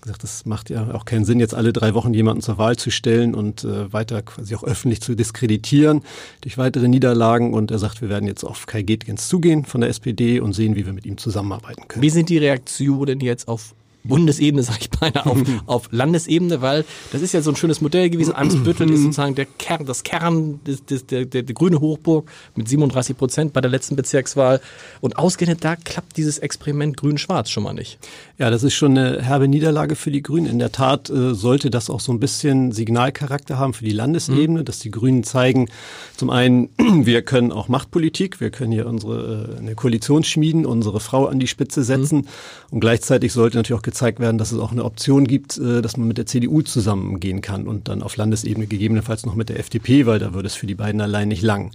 Gesagt, 0.00 0.22
das 0.22 0.46
macht 0.46 0.70
ja 0.70 0.94
auch 0.94 1.04
keinen 1.04 1.26
Sinn, 1.26 1.40
jetzt 1.40 1.54
alle 1.54 1.74
drei 1.74 1.92
Wochen 1.92 2.14
jemanden 2.14 2.40
zur 2.40 2.56
Wahl 2.56 2.76
zu 2.76 2.90
stellen 2.90 3.34
und 3.34 3.64
äh, 3.64 3.92
weiter 3.92 4.22
quasi 4.22 4.54
auch 4.54 4.64
öffentlich 4.64 5.02
zu 5.02 5.14
diskreditieren 5.14 6.00
durch 6.40 6.56
weitere 6.56 6.88
Niederlagen. 6.88 7.52
Und 7.52 7.70
er 7.70 7.78
sagt, 7.78 8.00
wir 8.00 8.08
werden 8.08 8.26
jetzt 8.26 8.42
auf 8.42 8.64
Kai 8.64 8.80
Getgens 8.80 9.28
zugehen 9.28 9.66
von 9.66 9.82
der 9.82 9.90
SPD 9.90 10.40
und 10.40 10.54
sehen, 10.54 10.74
wie 10.74 10.86
wir 10.86 10.94
mit 10.94 11.04
ihm 11.04 11.18
zusammenarbeiten 11.18 11.86
können. 11.86 12.02
Wie 12.02 12.08
sind 12.08 12.30
die 12.30 12.38
Reaktionen 12.38 13.20
jetzt 13.20 13.46
auf 13.46 13.74
Bundesebene, 14.04 14.62
sage 14.62 14.78
ich 14.82 14.90
beinahe, 14.90 15.26
auf, 15.26 15.38
auf 15.66 15.88
Landesebene, 15.90 16.62
weil 16.62 16.84
das 17.12 17.22
ist 17.22 17.32
ja 17.32 17.42
so 17.42 17.50
ein 17.50 17.56
schönes 17.56 17.80
Modell 17.80 18.10
gewesen. 18.10 18.34
Eimsbüttel 18.34 18.90
ist 18.90 19.02
sozusagen 19.02 19.34
der 19.34 19.46
Kern, 19.46 19.86
das 19.86 20.02
Kern, 20.02 20.60
des, 20.64 20.84
des, 20.84 21.06
der, 21.06 21.26
der, 21.26 21.42
der 21.42 21.54
grüne 21.54 21.80
Hochburg 21.80 22.30
mit 22.54 22.68
37 22.68 23.16
Prozent 23.16 23.52
bei 23.52 23.60
der 23.60 23.70
letzten 23.70 23.96
Bezirkswahl. 23.96 24.60
Und 25.00 25.18
ausgerechnet 25.18 25.64
da 25.64 25.76
klappt 25.76 26.16
dieses 26.16 26.38
Experiment 26.38 26.96
Grün-Schwarz 26.96 27.50
schon 27.50 27.62
mal 27.62 27.74
nicht. 27.74 27.98
Ja, 28.38 28.50
das 28.50 28.62
ist 28.62 28.74
schon 28.74 28.96
eine 28.96 29.22
herbe 29.22 29.48
Niederlage 29.48 29.96
für 29.96 30.10
die 30.10 30.22
Grünen. 30.22 30.46
In 30.46 30.58
der 30.58 30.72
Tat 30.72 31.10
äh, 31.10 31.34
sollte 31.34 31.70
das 31.70 31.90
auch 31.90 32.00
so 32.00 32.12
ein 32.12 32.20
bisschen 32.20 32.72
Signalcharakter 32.72 33.58
haben 33.58 33.74
für 33.74 33.84
die 33.84 33.92
Landesebene, 33.92 34.60
mhm. 34.60 34.64
dass 34.64 34.78
die 34.78 34.90
Grünen 34.90 35.24
zeigen, 35.24 35.68
zum 36.16 36.30
einen, 36.30 36.70
wir 36.78 37.22
können 37.22 37.52
auch 37.52 37.68
Machtpolitik, 37.68 38.40
wir 38.40 38.50
können 38.50 38.72
hier 38.72 38.86
unsere 38.86 39.56
äh, 39.56 39.58
eine 39.58 39.74
Koalition 39.74 40.24
schmieden, 40.24 40.64
unsere 40.64 41.00
Frau 41.00 41.26
an 41.26 41.38
die 41.38 41.46
Spitze 41.46 41.84
setzen 41.84 42.18
mhm. 42.18 42.26
und 42.70 42.80
gleichzeitig 42.80 43.32
sollte 43.32 43.58
natürlich 43.58 43.78
auch 43.78 43.82
gezeigt 43.90 44.20
werden, 44.20 44.38
dass 44.38 44.52
es 44.52 44.58
auch 44.58 44.70
eine 44.70 44.84
Option 44.84 45.26
gibt, 45.26 45.58
äh, 45.58 45.82
dass 45.82 45.96
man 45.96 46.06
mit 46.06 46.16
der 46.16 46.26
CDU 46.26 46.62
zusammengehen 46.62 47.40
kann 47.40 47.66
und 47.66 47.88
dann 47.88 48.02
auf 48.02 48.16
Landesebene 48.16 48.66
gegebenenfalls 48.66 49.26
noch 49.26 49.34
mit 49.34 49.48
der 49.48 49.58
FDP, 49.58 50.06
weil 50.06 50.18
da 50.18 50.32
würde 50.32 50.46
es 50.46 50.54
für 50.54 50.66
die 50.66 50.76
beiden 50.76 51.00
allein 51.00 51.28
nicht 51.28 51.42
lang. 51.42 51.72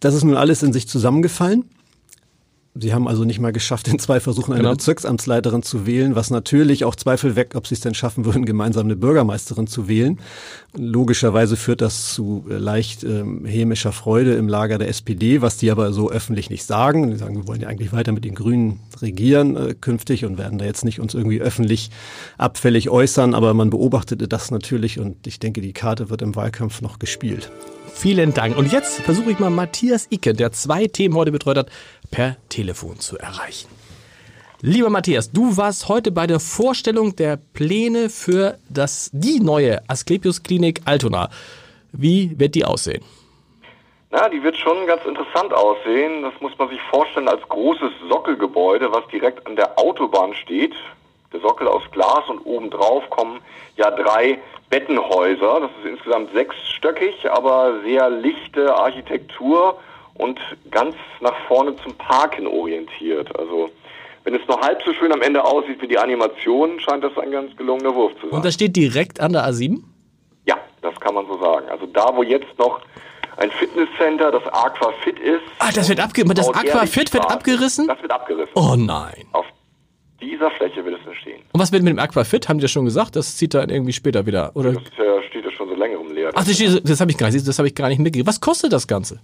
Das 0.00 0.14
ist 0.14 0.24
nun 0.24 0.36
alles 0.36 0.62
in 0.62 0.72
sich 0.72 0.88
zusammengefallen. 0.88 1.64
Sie 2.78 2.92
haben 2.92 3.08
also 3.08 3.24
nicht 3.24 3.40
mal 3.40 3.52
geschafft, 3.52 3.88
in 3.88 3.98
zwei 3.98 4.20
Versuchen 4.20 4.52
eine 4.52 4.62
genau. 4.62 4.72
Bezirksamtsleiterin 4.72 5.62
zu 5.62 5.86
wählen, 5.86 6.14
was 6.14 6.30
natürlich 6.30 6.84
auch 6.84 6.94
Zweifel 6.94 7.36
weg, 7.36 7.54
ob 7.54 7.66
sie 7.66 7.74
es 7.74 7.80
denn 7.80 7.94
schaffen 7.94 8.24
würden, 8.24 8.44
gemeinsam 8.44 8.86
eine 8.86 8.96
Bürgermeisterin 8.96 9.66
zu 9.66 9.88
wählen. 9.88 10.18
Logischerweise 10.76 11.56
führt 11.56 11.80
das 11.80 12.12
zu 12.12 12.44
äh, 12.50 12.54
leicht 12.54 13.02
ähm, 13.04 13.44
hämischer 13.44 13.92
Freude 13.92 14.34
im 14.34 14.48
Lager 14.48 14.78
der 14.78 14.88
SPD, 14.88 15.40
was 15.40 15.56
die 15.56 15.70
aber 15.70 15.92
so 15.92 16.10
öffentlich 16.10 16.50
nicht 16.50 16.64
sagen. 16.64 17.10
Die 17.10 17.16
sagen, 17.16 17.36
wir 17.36 17.48
wollen 17.48 17.60
ja 17.60 17.68
eigentlich 17.68 17.92
weiter 17.92 18.12
mit 18.12 18.24
den 18.24 18.34
Grünen 18.34 18.80
regieren 19.00 19.56
äh, 19.56 19.74
künftig 19.74 20.24
und 20.24 20.38
werden 20.38 20.58
da 20.58 20.64
jetzt 20.64 20.84
nicht 20.84 21.00
uns 21.00 21.14
irgendwie 21.14 21.40
öffentlich 21.40 21.90
abfällig 22.36 22.90
äußern, 22.90 23.34
aber 23.34 23.54
man 23.54 23.70
beobachtete 23.70 24.28
das 24.28 24.50
natürlich 24.50 24.98
und 24.98 25.26
ich 25.26 25.38
denke, 25.38 25.60
die 25.60 25.72
Karte 25.72 26.10
wird 26.10 26.22
im 26.22 26.36
Wahlkampf 26.36 26.82
noch 26.82 26.98
gespielt. 26.98 27.50
Vielen 27.98 28.34
Dank. 28.34 28.58
Und 28.58 28.70
jetzt 28.72 29.00
versuche 29.00 29.30
ich 29.30 29.38
mal 29.38 29.48
Matthias 29.48 30.06
Icke, 30.10 30.34
der 30.34 30.52
zwei 30.52 30.86
Themen 30.86 31.14
heute 31.16 31.32
betreut 31.32 31.56
hat, 31.56 31.70
per 32.10 32.36
Telefon 32.50 33.00
zu 33.00 33.16
erreichen. 33.16 33.68
Lieber 34.60 34.90
Matthias, 34.90 35.32
du 35.32 35.56
warst 35.56 35.88
heute 35.88 36.12
bei 36.12 36.26
der 36.26 36.38
Vorstellung 36.38 37.16
der 37.16 37.38
Pläne 37.54 38.10
für 38.10 38.58
das, 38.68 39.10
die 39.14 39.40
neue 39.40 39.80
Asklepios 39.88 40.42
Klinik 40.42 40.82
Altona. 40.84 41.30
Wie 41.92 42.38
wird 42.38 42.54
die 42.54 42.66
aussehen? 42.66 43.02
Na, 44.10 44.28
die 44.28 44.42
wird 44.42 44.58
schon 44.58 44.86
ganz 44.86 45.02
interessant 45.06 45.54
aussehen. 45.54 46.22
Das 46.22 46.34
muss 46.40 46.56
man 46.58 46.68
sich 46.68 46.80
vorstellen 46.90 47.28
als 47.28 47.42
großes 47.48 47.92
Sockelgebäude, 48.10 48.92
was 48.92 49.08
direkt 49.08 49.46
an 49.46 49.56
der 49.56 49.78
Autobahn 49.78 50.34
steht. 50.34 50.74
Sockel 51.40 51.68
aus 51.68 51.82
Glas 51.92 52.28
und 52.28 52.40
obendrauf 52.44 53.08
kommen 53.10 53.40
ja 53.76 53.90
drei 53.90 54.38
Bettenhäuser. 54.70 55.60
Das 55.60 55.70
ist 55.82 55.90
insgesamt 55.90 56.32
sechsstöckig, 56.32 57.30
aber 57.30 57.80
sehr 57.84 58.10
lichte 58.10 58.74
Architektur 58.74 59.78
und 60.14 60.38
ganz 60.70 60.94
nach 61.20 61.36
vorne 61.46 61.76
zum 61.76 61.94
Parken 61.94 62.46
orientiert. 62.46 63.36
Also 63.38 63.70
wenn 64.24 64.34
es 64.34 64.46
nur 64.48 64.60
halb 64.60 64.82
so 64.82 64.92
schön 64.92 65.12
am 65.12 65.22
Ende 65.22 65.44
aussieht 65.44 65.80
wie 65.80 65.88
die 65.88 65.98
Animation, 65.98 66.80
scheint 66.80 67.04
das 67.04 67.16
ein 67.16 67.30
ganz 67.30 67.56
gelungener 67.56 67.94
Wurf 67.94 68.12
zu 68.20 68.28
sein. 68.28 68.30
Und 68.30 68.44
das 68.44 68.54
steht 68.54 68.74
direkt 68.74 69.20
an 69.20 69.32
der 69.32 69.46
A7? 69.46 69.82
Ja, 70.46 70.56
das 70.82 70.98
kann 71.00 71.14
man 71.14 71.26
so 71.26 71.38
sagen. 71.38 71.68
Also 71.68 71.86
da, 71.86 72.10
wo 72.14 72.22
jetzt 72.22 72.58
noch 72.58 72.80
ein 73.36 73.50
Fitnesscenter, 73.50 74.32
das 74.32 74.44
Aquafit 74.46 75.18
ist. 75.20 75.42
Ah, 75.58 75.70
das 75.72 75.88
wird 75.88 76.00
abgerissen. 76.00 76.34
Das 76.34 76.48
Aquafit 76.48 77.12
wird 77.12 77.30
abgerissen? 77.30 77.86
Das 77.86 78.00
wird 78.02 78.10
abgerissen. 78.10 78.52
Oh 78.54 78.74
nein. 78.76 79.26
Auf 79.32 79.45
dieser 80.20 80.50
Fläche 80.50 80.84
wird 80.84 81.00
es 81.00 81.06
entstehen. 81.06 81.42
Und 81.52 81.60
was 81.60 81.72
wird 81.72 81.82
mit 81.82 81.92
dem 81.92 81.98
Aquafit? 81.98 82.48
Haben 82.48 82.58
die 82.58 82.62
ja 82.62 82.68
schon 82.68 82.84
gesagt? 82.84 83.16
Das 83.16 83.36
zieht 83.36 83.54
dann 83.54 83.68
irgendwie 83.68 83.92
später 83.92 84.26
wieder, 84.26 84.50
oder? 84.54 84.72
Das 84.72 84.82
ja, 84.96 85.22
steht 85.22 85.44
ja 85.44 85.50
schon 85.50 85.68
so 85.68 85.74
längerem 85.74 86.12
leer. 86.12 86.30
Ach, 86.34 86.44
das, 86.44 86.82
das 86.82 87.00
habe 87.00 87.10
ich 87.10 87.18
gar 87.18 87.30
nicht, 87.30 87.46
das 87.46 87.58
habe 87.58 87.68
ich 87.68 87.74
gar 87.74 87.88
nicht 87.88 87.98
mitgekriegt. 87.98 88.26
Was 88.26 88.40
kostet 88.40 88.72
das 88.72 88.86
Ganze? 88.86 89.20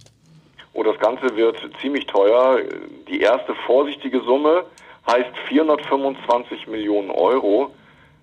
Oh, 0.73 0.83
das 0.83 0.97
Ganze 0.99 1.35
wird 1.35 1.57
ziemlich 1.81 2.05
teuer. 2.07 2.59
Die 3.07 3.21
erste 3.21 3.53
vorsichtige 3.65 4.21
Summe 4.21 4.65
heißt 5.07 5.29
425 5.49 6.67
Millionen 6.67 7.11
Euro. 7.11 7.71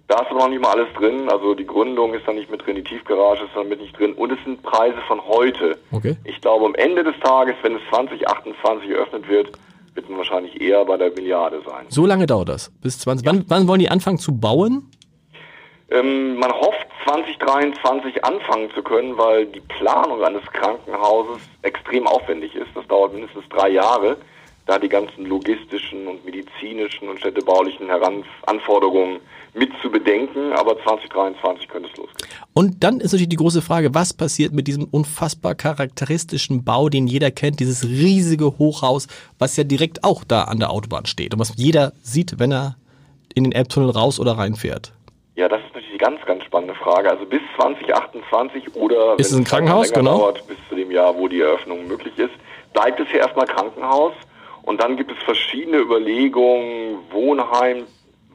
Da 0.09 0.23
ist 0.23 0.31
aber 0.31 0.41
noch 0.41 0.49
nicht 0.49 0.61
mal 0.61 0.73
alles 0.73 0.93
drin. 0.95 1.29
Also 1.29 1.55
die 1.55 1.67
Gründung 1.67 2.15
ist 2.15 2.27
da 2.27 2.33
nicht 2.33 2.51
mit 2.51 2.67
drin, 2.67 2.75
die 2.75 2.83
Tiefgarage 2.83 3.45
ist 3.45 3.55
da 3.55 3.63
mit 3.63 3.81
nicht 3.81 3.97
drin. 3.97 4.15
Und 4.15 4.33
es 4.33 4.39
sind 4.45 4.63
Preise 4.63 4.99
von 5.07 5.25
heute. 5.25 5.79
Okay. 5.93 6.17
Ich 6.25 6.41
glaube, 6.41 6.67
am 6.67 6.75
Ende 6.75 7.05
des 7.05 7.15
Tages, 7.21 7.55
wenn 7.63 7.77
es 7.77 7.83
2028 7.91 8.91
eröffnet 8.91 9.29
wird, 9.29 9.53
wird 10.09 10.19
wahrscheinlich 10.19 10.61
eher 10.61 10.85
bei 10.85 10.97
der 10.97 11.11
Milliarde 11.11 11.61
sein. 11.67 11.87
So 11.89 12.07
lange 12.07 12.27
dauert 12.27 12.49
das? 12.49 12.71
Bis 12.83 12.99
20. 13.01 13.27
Ja. 13.27 13.33
Wann, 13.33 13.45
wann 13.49 13.69
wollen 13.69 13.81
die 13.81 13.89
anfangen 13.89 14.19
zu 14.19 14.39
bauen? 14.39 14.91
Ähm, 15.91 16.37
man 16.37 16.53
hofft 16.53 16.87
2023 17.05 18.25
anfangen 18.25 18.71
zu 18.75 18.83
können, 18.83 19.19
weil 19.19 19.47
die 19.47 19.61
Planung 19.61 20.23
eines 20.23 20.45
Krankenhauses 20.53 21.41
extrem 21.63 22.07
aufwendig 22.07 22.55
ist. 22.55 22.69
Das 22.75 22.87
dauert 22.87 23.13
mindestens 23.13 23.49
drei 23.49 23.71
Jahre, 23.71 24.17
da 24.67 24.79
die 24.79 24.89
ganzen 24.89 25.27
logistischen 25.27 26.07
und 26.07 26.25
medizinischen 26.25 27.09
und 27.09 27.19
städtebaulichen 27.19 27.87
Heran 27.87 28.25
Anforderungen 28.47 29.21
mit 29.55 29.71
zu 29.83 29.91
bedenken. 29.91 30.53
Aber 30.53 30.81
2023 30.83 31.69
könnte 31.69 31.89
es 31.91 31.97
losgehen. 31.97 32.31
Und 32.53 32.83
dann 32.85 33.01
ist 33.01 33.13
natürlich 33.13 33.29
die 33.29 33.37
große 33.37 33.63
Frage, 33.63 33.95
was 33.95 34.13
passiert 34.13 34.53
mit 34.53 34.69
diesem 34.69 34.85
unfassbar 34.85 35.55
charakteristischen 35.55 36.65
Bau, 36.65 36.89
den 36.89 37.07
jeder 37.07 37.31
kennt, 37.31 37.61
dieses 37.61 37.85
riesige 37.85 38.59
Hochhaus, 38.59 39.07
was 39.39 39.57
ja 39.57 39.65
direkt 39.65 40.05
auch 40.05 40.25
da 40.25 40.45
an 40.45 40.59
der 40.59 40.71
Autobahn 40.71 41.07
steht 41.07 41.35
und 41.35 41.41
was 41.41 41.55
jeder 41.57 41.93
sieht, 42.03 42.39
wenn 42.39 42.53
er 42.53 42.77
in 43.35 43.45
den 43.45 43.53
Elbtunnel 43.53 43.91
raus 43.91 44.21
oder 44.21 44.33
reinfährt. 44.33 44.93
Ja, 45.37 45.49
das 45.49 45.61
ist 45.61 45.75
natürlich 45.75 45.91
eine 45.91 45.99
ganz, 45.99 46.27
ganz 46.27 46.45
spannende 46.45 46.75
Frage. 46.75 47.11
Also 47.11 47.25
bis 47.25 47.41
2028 47.57 48.75
oder 48.75 49.19
ist 49.19 49.31
es 49.31 49.39
ein 49.39 49.45
Krankenhaus, 49.45 49.93
genau? 49.93 50.19
dauert, 50.19 50.47
bis 50.47 50.57
zu 50.69 50.75
dem 50.75 50.91
Jahr, 50.91 51.17
wo 51.17 51.29
die 51.29 51.41
Eröffnung 51.41 51.87
möglich 51.87 52.19
ist, 52.19 52.35
bleibt 52.73 53.01
es 53.01 53.09
hier 53.09 53.21
erstmal 53.21 53.47
Krankenhaus. 53.47 54.13
Und 54.71 54.81
dann 54.81 54.97
gibt 54.97 55.11
es 55.11 55.19
verschiedene 55.25 55.79
Überlegungen, 55.79 56.99
Wohnheim, 57.11 57.87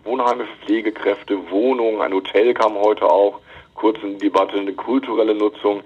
Wohnheime 0.04 0.44
für 0.44 0.66
Pflegekräfte, 0.66 1.50
Wohnungen, 1.50 2.02
ein 2.02 2.14
Hotel 2.14 2.54
kam 2.54 2.76
heute 2.76 3.06
auch 3.06 3.40
kurz 3.74 3.98
in 4.04 4.20
die 4.20 4.26
Debatte, 4.26 4.60
eine 4.60 4.74
kulturelle 4.74 5.34
Nutzung. 5.34 5.82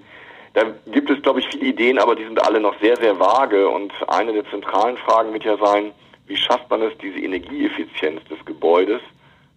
Da 0.54 0.64
gibt 0.90 1.08
es, 1.08 1.22
glaube 1.22 1.38
ich, 1.38 1.46
viele 1.46 1.66
Ideen, 1.66 2.00
aber 2.00 2.16
die 2.16 2.24
sind 2.24 2.44
alle 2.44 2.58
noch 2.58 2.74
sehr, 2.80 2.96
sehr 2.96 3.20
vage. 3.20 3.68
Und 3.68 3.92
eine 4.08 4.32
der 4.32 4.44
zentralen 4.50 4.96
Fragen 4.96 5.32
wird 5.32 5.44
ja 5.44 5.56
sein, 5.56 5.92
wie 6.26 6.36
schafft 6.36 6.68
man 6.68 6.82
es, 6.82 6.98
diese 6.98 7.20
Energieeffizienz 7.20 8.24
des 8.24 8.44
Gebäudes 8.44 9.00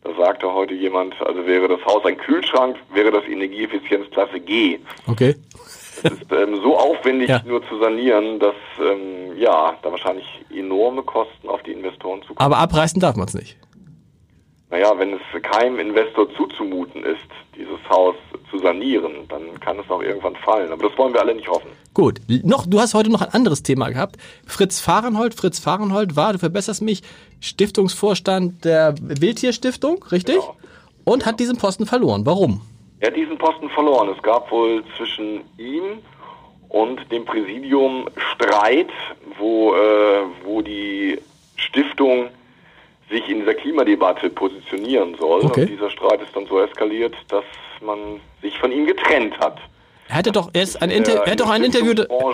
da 0.04 0.14
sagte 0.16 0.54
heute 0.54 0.74
jemand, 0.74 1.16
also 1.22 1.46
wäre 1.46 1.70
das 1.70 1.84
Haus 1.86 2.04
ein 2.06 2.18
Kühlschrank, 2.18 2.76
wäre 2.94 3.10
das 3.10 3.24
Energieeffizienzklasse 3.26 4.40
G. 4.42 4.80
Okay. 5.08 5.36
Das 6.04 6.14
ist 6.14 6.32
ähm, 6.32 6.60
so 6.62 6.78
aufwendig 6.78 7.30
ja. 7.30 7.42
nur 7.46 7.68
zu 7.68 7.80
sanieren, 7.80 8.40
dass 8.40 8.56
ähm, 8.80 9.38
ja, 9.38 9.76
da 9.82 9.92
wahrscheinlich 9.92 10.26
enorme 10.54 11.02
Kosten 11.04 11.48
auf 11.48 11.64
die 11.64 11.72
Investoren 11.72 12.22
zukommen. 12.22 12.40
Aber 12.40 12.58
abreißen 12.58 13.00
darf 13.00 13.16
man 13.16 13.28
es 13.28 13.34
nicht. 13.34 13.58
Naja, 14.70 14.92
wenn 14.98 15.14
es 15.14 15.42
keinem 15.44 15.80
Investor 15.80 16.28
zuzumuten 16.36 17.04
ist, 17.04 17.20
dieses 17.56 17.78
Haus 17.90 18.16
zu 18.50 18.58
sanieren, 18.58 19.12
dann 19.30 19.60
kann 19.60 19.78
es 19.78 19.88
auch 19.90 20.02
irgendwann 20.02 20.36
fallen. 20.38 20.72
Aber 20.72 20.90
das 20.90 20.98
wollen 20.98 21.14
wir 21.14 21.22
alle 21.22 21.36
nicht 21.36 21.48
hoffen. 21.48 21.70
Gut, 21.94 22.20
noch, 22.44 22.66
du 22.66 22.80
hast 22.80 22.96
heute 22.96 23.12
noch 23.12 23.22
ein 23.22 23.30
anderes 23.30 23.62
Thema 23.62 23.90
gehabt. 23.90 24.18
Fritz 24.48 24.80
Fahrenhold, 24.80 25.36
Fritz 25.36 25.60
Fahrenhold 25.60 26.16
war, 26.16 26.34
du 26.34 26.40
verbesserst 26.40 26.82
mich, 26.82 27.04
Stiftungsvorstand 27.40 28.66
der 28.66 28.96
Wildtierstiftung, 29.00 30.04
richtig? 30.12 30.38
Ja. 30.38 30.42
Und 31.04 31.28
hat 31.28 31.40
diesen 31.40 31.58
Posten 31.58 31.86
verloren. 31.86 32.26
Warum? 32.26 32.62
Er 33.04 33.08
hat 33.08 33.18
diesen 33.18 33.38
Posten 33.38 33.70
verloren. 33.70 34.08
Es 34.16 34.24
gab 34.24 34.50
wohl 34.50 34.82
zwischen 34.96 35.42
ihm 35.58 36.00
und 36.70 37.12
dem 37.12 37.26
Präsidium 37.26 38.08
Streit, 38.16 38.88
wo, 39.38 39.76
äh, 39.76 40.22
wo 40.46 40.62
die 40.62 41.20
Stiftung 41.58 42.30
sich 43.10 43.28
in 43.28 43.42
dieser 43.42 43.56
Klimadebatte 43.56 44.30
positionieren 44.30 45.18
soll. 45.20 45.44
Okay. 45.44 45.64
Und 45.64 45.70
dieser 45.70 45.90
Streit 45.90 46.22
ist 46.22 46.34
dann 46.34 46.46
so 46.46 46.62
eskaliert, 46.62 47.14
dass 47.28 47.44
man 47.82 48.22
sich 48.42 48.58
von 48.58 48.72
ihm 48.72 48.86
getrennt 48.86 49.38
hat. 49.38 49.58
Er 50.10 50.16
hatte 50.16 50.32
doch 50.32 50.50
erst 50.54 50.82
ein, 50.82 50.90
Inter 50.90 51.26
er 51.26 51.32
hat 51.32 51.40
doch 51.40 51.50
ein 51.50 51.64
Interview, 51.64 51.92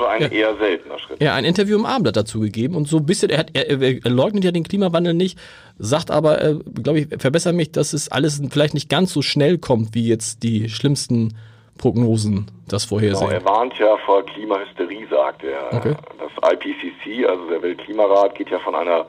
ein 0.07 0.21
ja, 0.21 0.27
eher 0.27 0.57
seltener 0.57 0.97
Schritt. 0.99 1.21
ja, 1.21 1.33
ein 1.35 1.45
Interview 1.45 1.77
im 1.77 1.85
Abendblatt 1.85 2.17
dazu 2.17 2.39
gegeben 2.39 2.75
und 2.75 2.87
so 2.87 2.97
ein 2.97 3.05
bisschen, 3.05 3.29
er, 3.29 3.37
hat, 3.39 3.51
er, 3.53 3.79
er 3.81 4.09
leugnet 4.09 4.43
ja 4.43 4.51
den 4.51 4.63
Klimawandel 4.63 5.13
nicht, 5.13 5.37
sagt 5.77 6.11
aber, 6.11 6.41
äh, 6.41 6.55
glaube 6.81 6.99
ich, 6.99 7.07
verbessere 7.19 7.53
mich, 7.53 7.71
dass 7.71 7.93
es 7.93 8.09
alles 8.11 8.41
vielleicht 8.49 8.73
nicht 8.73 8.89
ganz 8.89 9.13
so 9.13 9.21
schnell 9.21 9.57
kommt, 9.59 9.93
wie 9.93 10.07
jetzt 10.07 10.43
die 10.43 10.67
schlimmsten 10.69 11.35
Prognosen 11.77 12.47
das 12.67 12.87
Genau, 12.87 12.99
vorhersehen. 12.99 13.31
er 13.31 13.45
warnt 13.45 13.73
ja 13.79 13.97
vor 14.05 14.25
Klimahysterie, 14.25 15.07
sagt 15.09 15.43
er. 15.43 15.73
Okay. 15.73 15.95
Das 16.19 16.53
IPCC, 16.53 17.27
also 17.27 17.47
der 17.49 17.61
Weltklimarat, 17.61 18.35
geht 18.35 18.49
ja 18.49 18.59
von 18.59 18.75
einer 18.75 19.05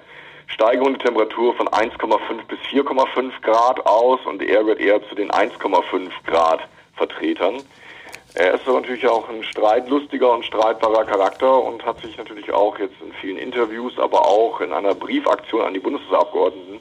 Steigerung 0.47 0.95
der 0.95 1.07
Temperatur 1.07 1.55
von 1.55 1.69
1,5 1.69 2.19
bis 2.49 2.59
4,5 2.71 3.33
Grad 3.43 3.85
aus 3.87 4.21
und 4.27 4.43
er 4.43 4.65
wird 4.67 4.81
eher 4.81 5.01
zu 5.09 5.15
den 5.15 5.31
1,5 5.31 6.11
Grad 6.27 6.61
Vertretern. 6.95 7.57
Er 8.35 8.55
ist 8.55 8.67
natürlich 8.67 9.07
auch 9.09 9.29
ein 9.29 9.43
streitlustiger 9.43 10.33
und 10.33 10.45
streitbarer 10.45 11.05
Charakter 11.05 11.63
und 11.65 11.85
hat 11.85 12.01
sich 12.01 12.17
natürlich 12.17 12.53
auch 12.53 12.79
jetzt 12.79 12.95
in 13.05 13.13
vielen 13.21 13.39
Interviews, 13.39 13.99
aber 13.99 14.25
auch 14.25 14.61
in 14.61 14.73
einer 14.73 14.95
Briefaktion 14.95 15.63
an 15.63 15.75
die 15.75 15.81
Bundestagsabgeordneten 15.81 16.81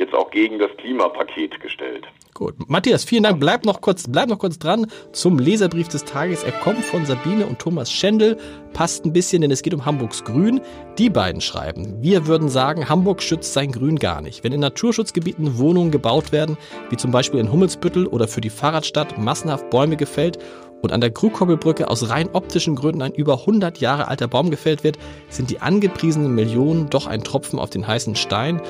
jetzt 0.00 0.14
auch 0.14 0.30
gegen 0.30 0.58
das 0.58 0.70
Klimapaket 0.78 1.60
gestellt. 1.60 2.06
Gut. 2.32 2.54
Matthias, 2.68 3.04
vielen 3.04 3.24
Dank. 3.24 3.38
Bleib 3.38 3.66
noch 3.66 3.82
kurz, 3.82 4.06
bleib 4.08 4.28
noch 4.30 4.38
kurz 4.38 4.58
dran 4.58 4.86
zum 5.12 5.38
Leserbrief 5.38 5.88
des 5.88 6.04
Tages. 6.04 6.42
Er 6.42 6.52
kommt 6.52 6.82
von 6.84 7.04
Sabine 7.04 7.46
und 7.46 7.58
Thomas 7.58 7.92
Schendel. 7.92 8.38
Passt 8.72 9.04
ein 9.04 9.12
bisschen, 9.12 9.42
denn 9.42 9.50
es 9.50 9.60
geht 9.62 9.74
um 9.74 9.84
Hamburgs 9.84 10.24
Grün. 10.24 10.62
Die 10.96 11.10
beiden 11.10 11.42
schreiben, 11.42 11.98
wir 12.00 12.26
würden 12.26 12.48
sagen, 12.48 12.88
Hamburg 12.88 13.22
schützt 13.22 13.52
sein 13.52 13.72
Grün 13.72 13.96
gar 13.96 14.22
nicht. 14.22 14.42
Wenn 14.42 14.52
in 14.52 14.60
Naturschutzgebieten 14.60 15.58
Wohnungen 15.58 15.90
gebaut 15.90 16.32
werden, 16.32 16.56
wie 16.88 16.96
zum 16.96 17.10
Beispiel 17.10 17.40
in 17.40 17.52
Hummelsbüttel 17.52 18.06
oder 18.06 18.26
für 18.26 18.40
die 18.40 18.50
Fahrradstadt 18.50 19.18
massenhaft 19.18 19.68
Bäume 19.68 19.96
gefällt 19.96 20.38
und 20.82 20.92
an 20.92 21.00
der 21.00 21.10
Krugkoppelbrücke 21.10 21.88
aus 21.88 22.08
rein 22.08 22.30
optischen 22.32 22.76
Gründen 22.76 23.02
ein 23.02 23.12
über 23.12 23.40
100 23.40 23.78
Jahre 23.78 24.08
alter 24.08 24.28
Baum 24.28 24.50
gefällt 24.50 24.84
wird, 24.84 24.98
sind 25.28 25.50
die 25.50 25.60
angepriesenen 25.60 26.34
Millionen 26.34 26.90
doch 26.90 27.06
ein 27.06 27.22
Tropfen 27.22 27.58
auf 27.58 27.70
den 27.70 27.86
heißen 27.86 28.16
Stein. 28.16 28.60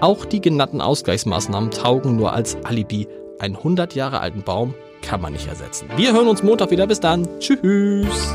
Auch 0.00 0.24
die 0.24 0.40
genannten 0.40 0.80
Ausgleichsmaßnahmen 0.80 1.70
taugen 1.70 2.16
nur 2.16 2.32
als 2.32 2.56
Alibi. 2.64 3.06
Einen 3.38 3.56
100 3.56 3.94
Jahre 3.94 4.20
alten 4.20 4.42
Baum 4.42 4.74
kann 5.02 5.20
man 5.20 5.32
nicht 5.32 5.48
ersetzen. 5.48 5.88
Wir 5.96 6.12
hören 6.12 6.28
uns 6.28 6.42
Montag 6.42 6.70
wieder. 6.70 6.86
Bis 6.86 7.00
dann. 7.00 7.28
Tschüss. 7.38 8.34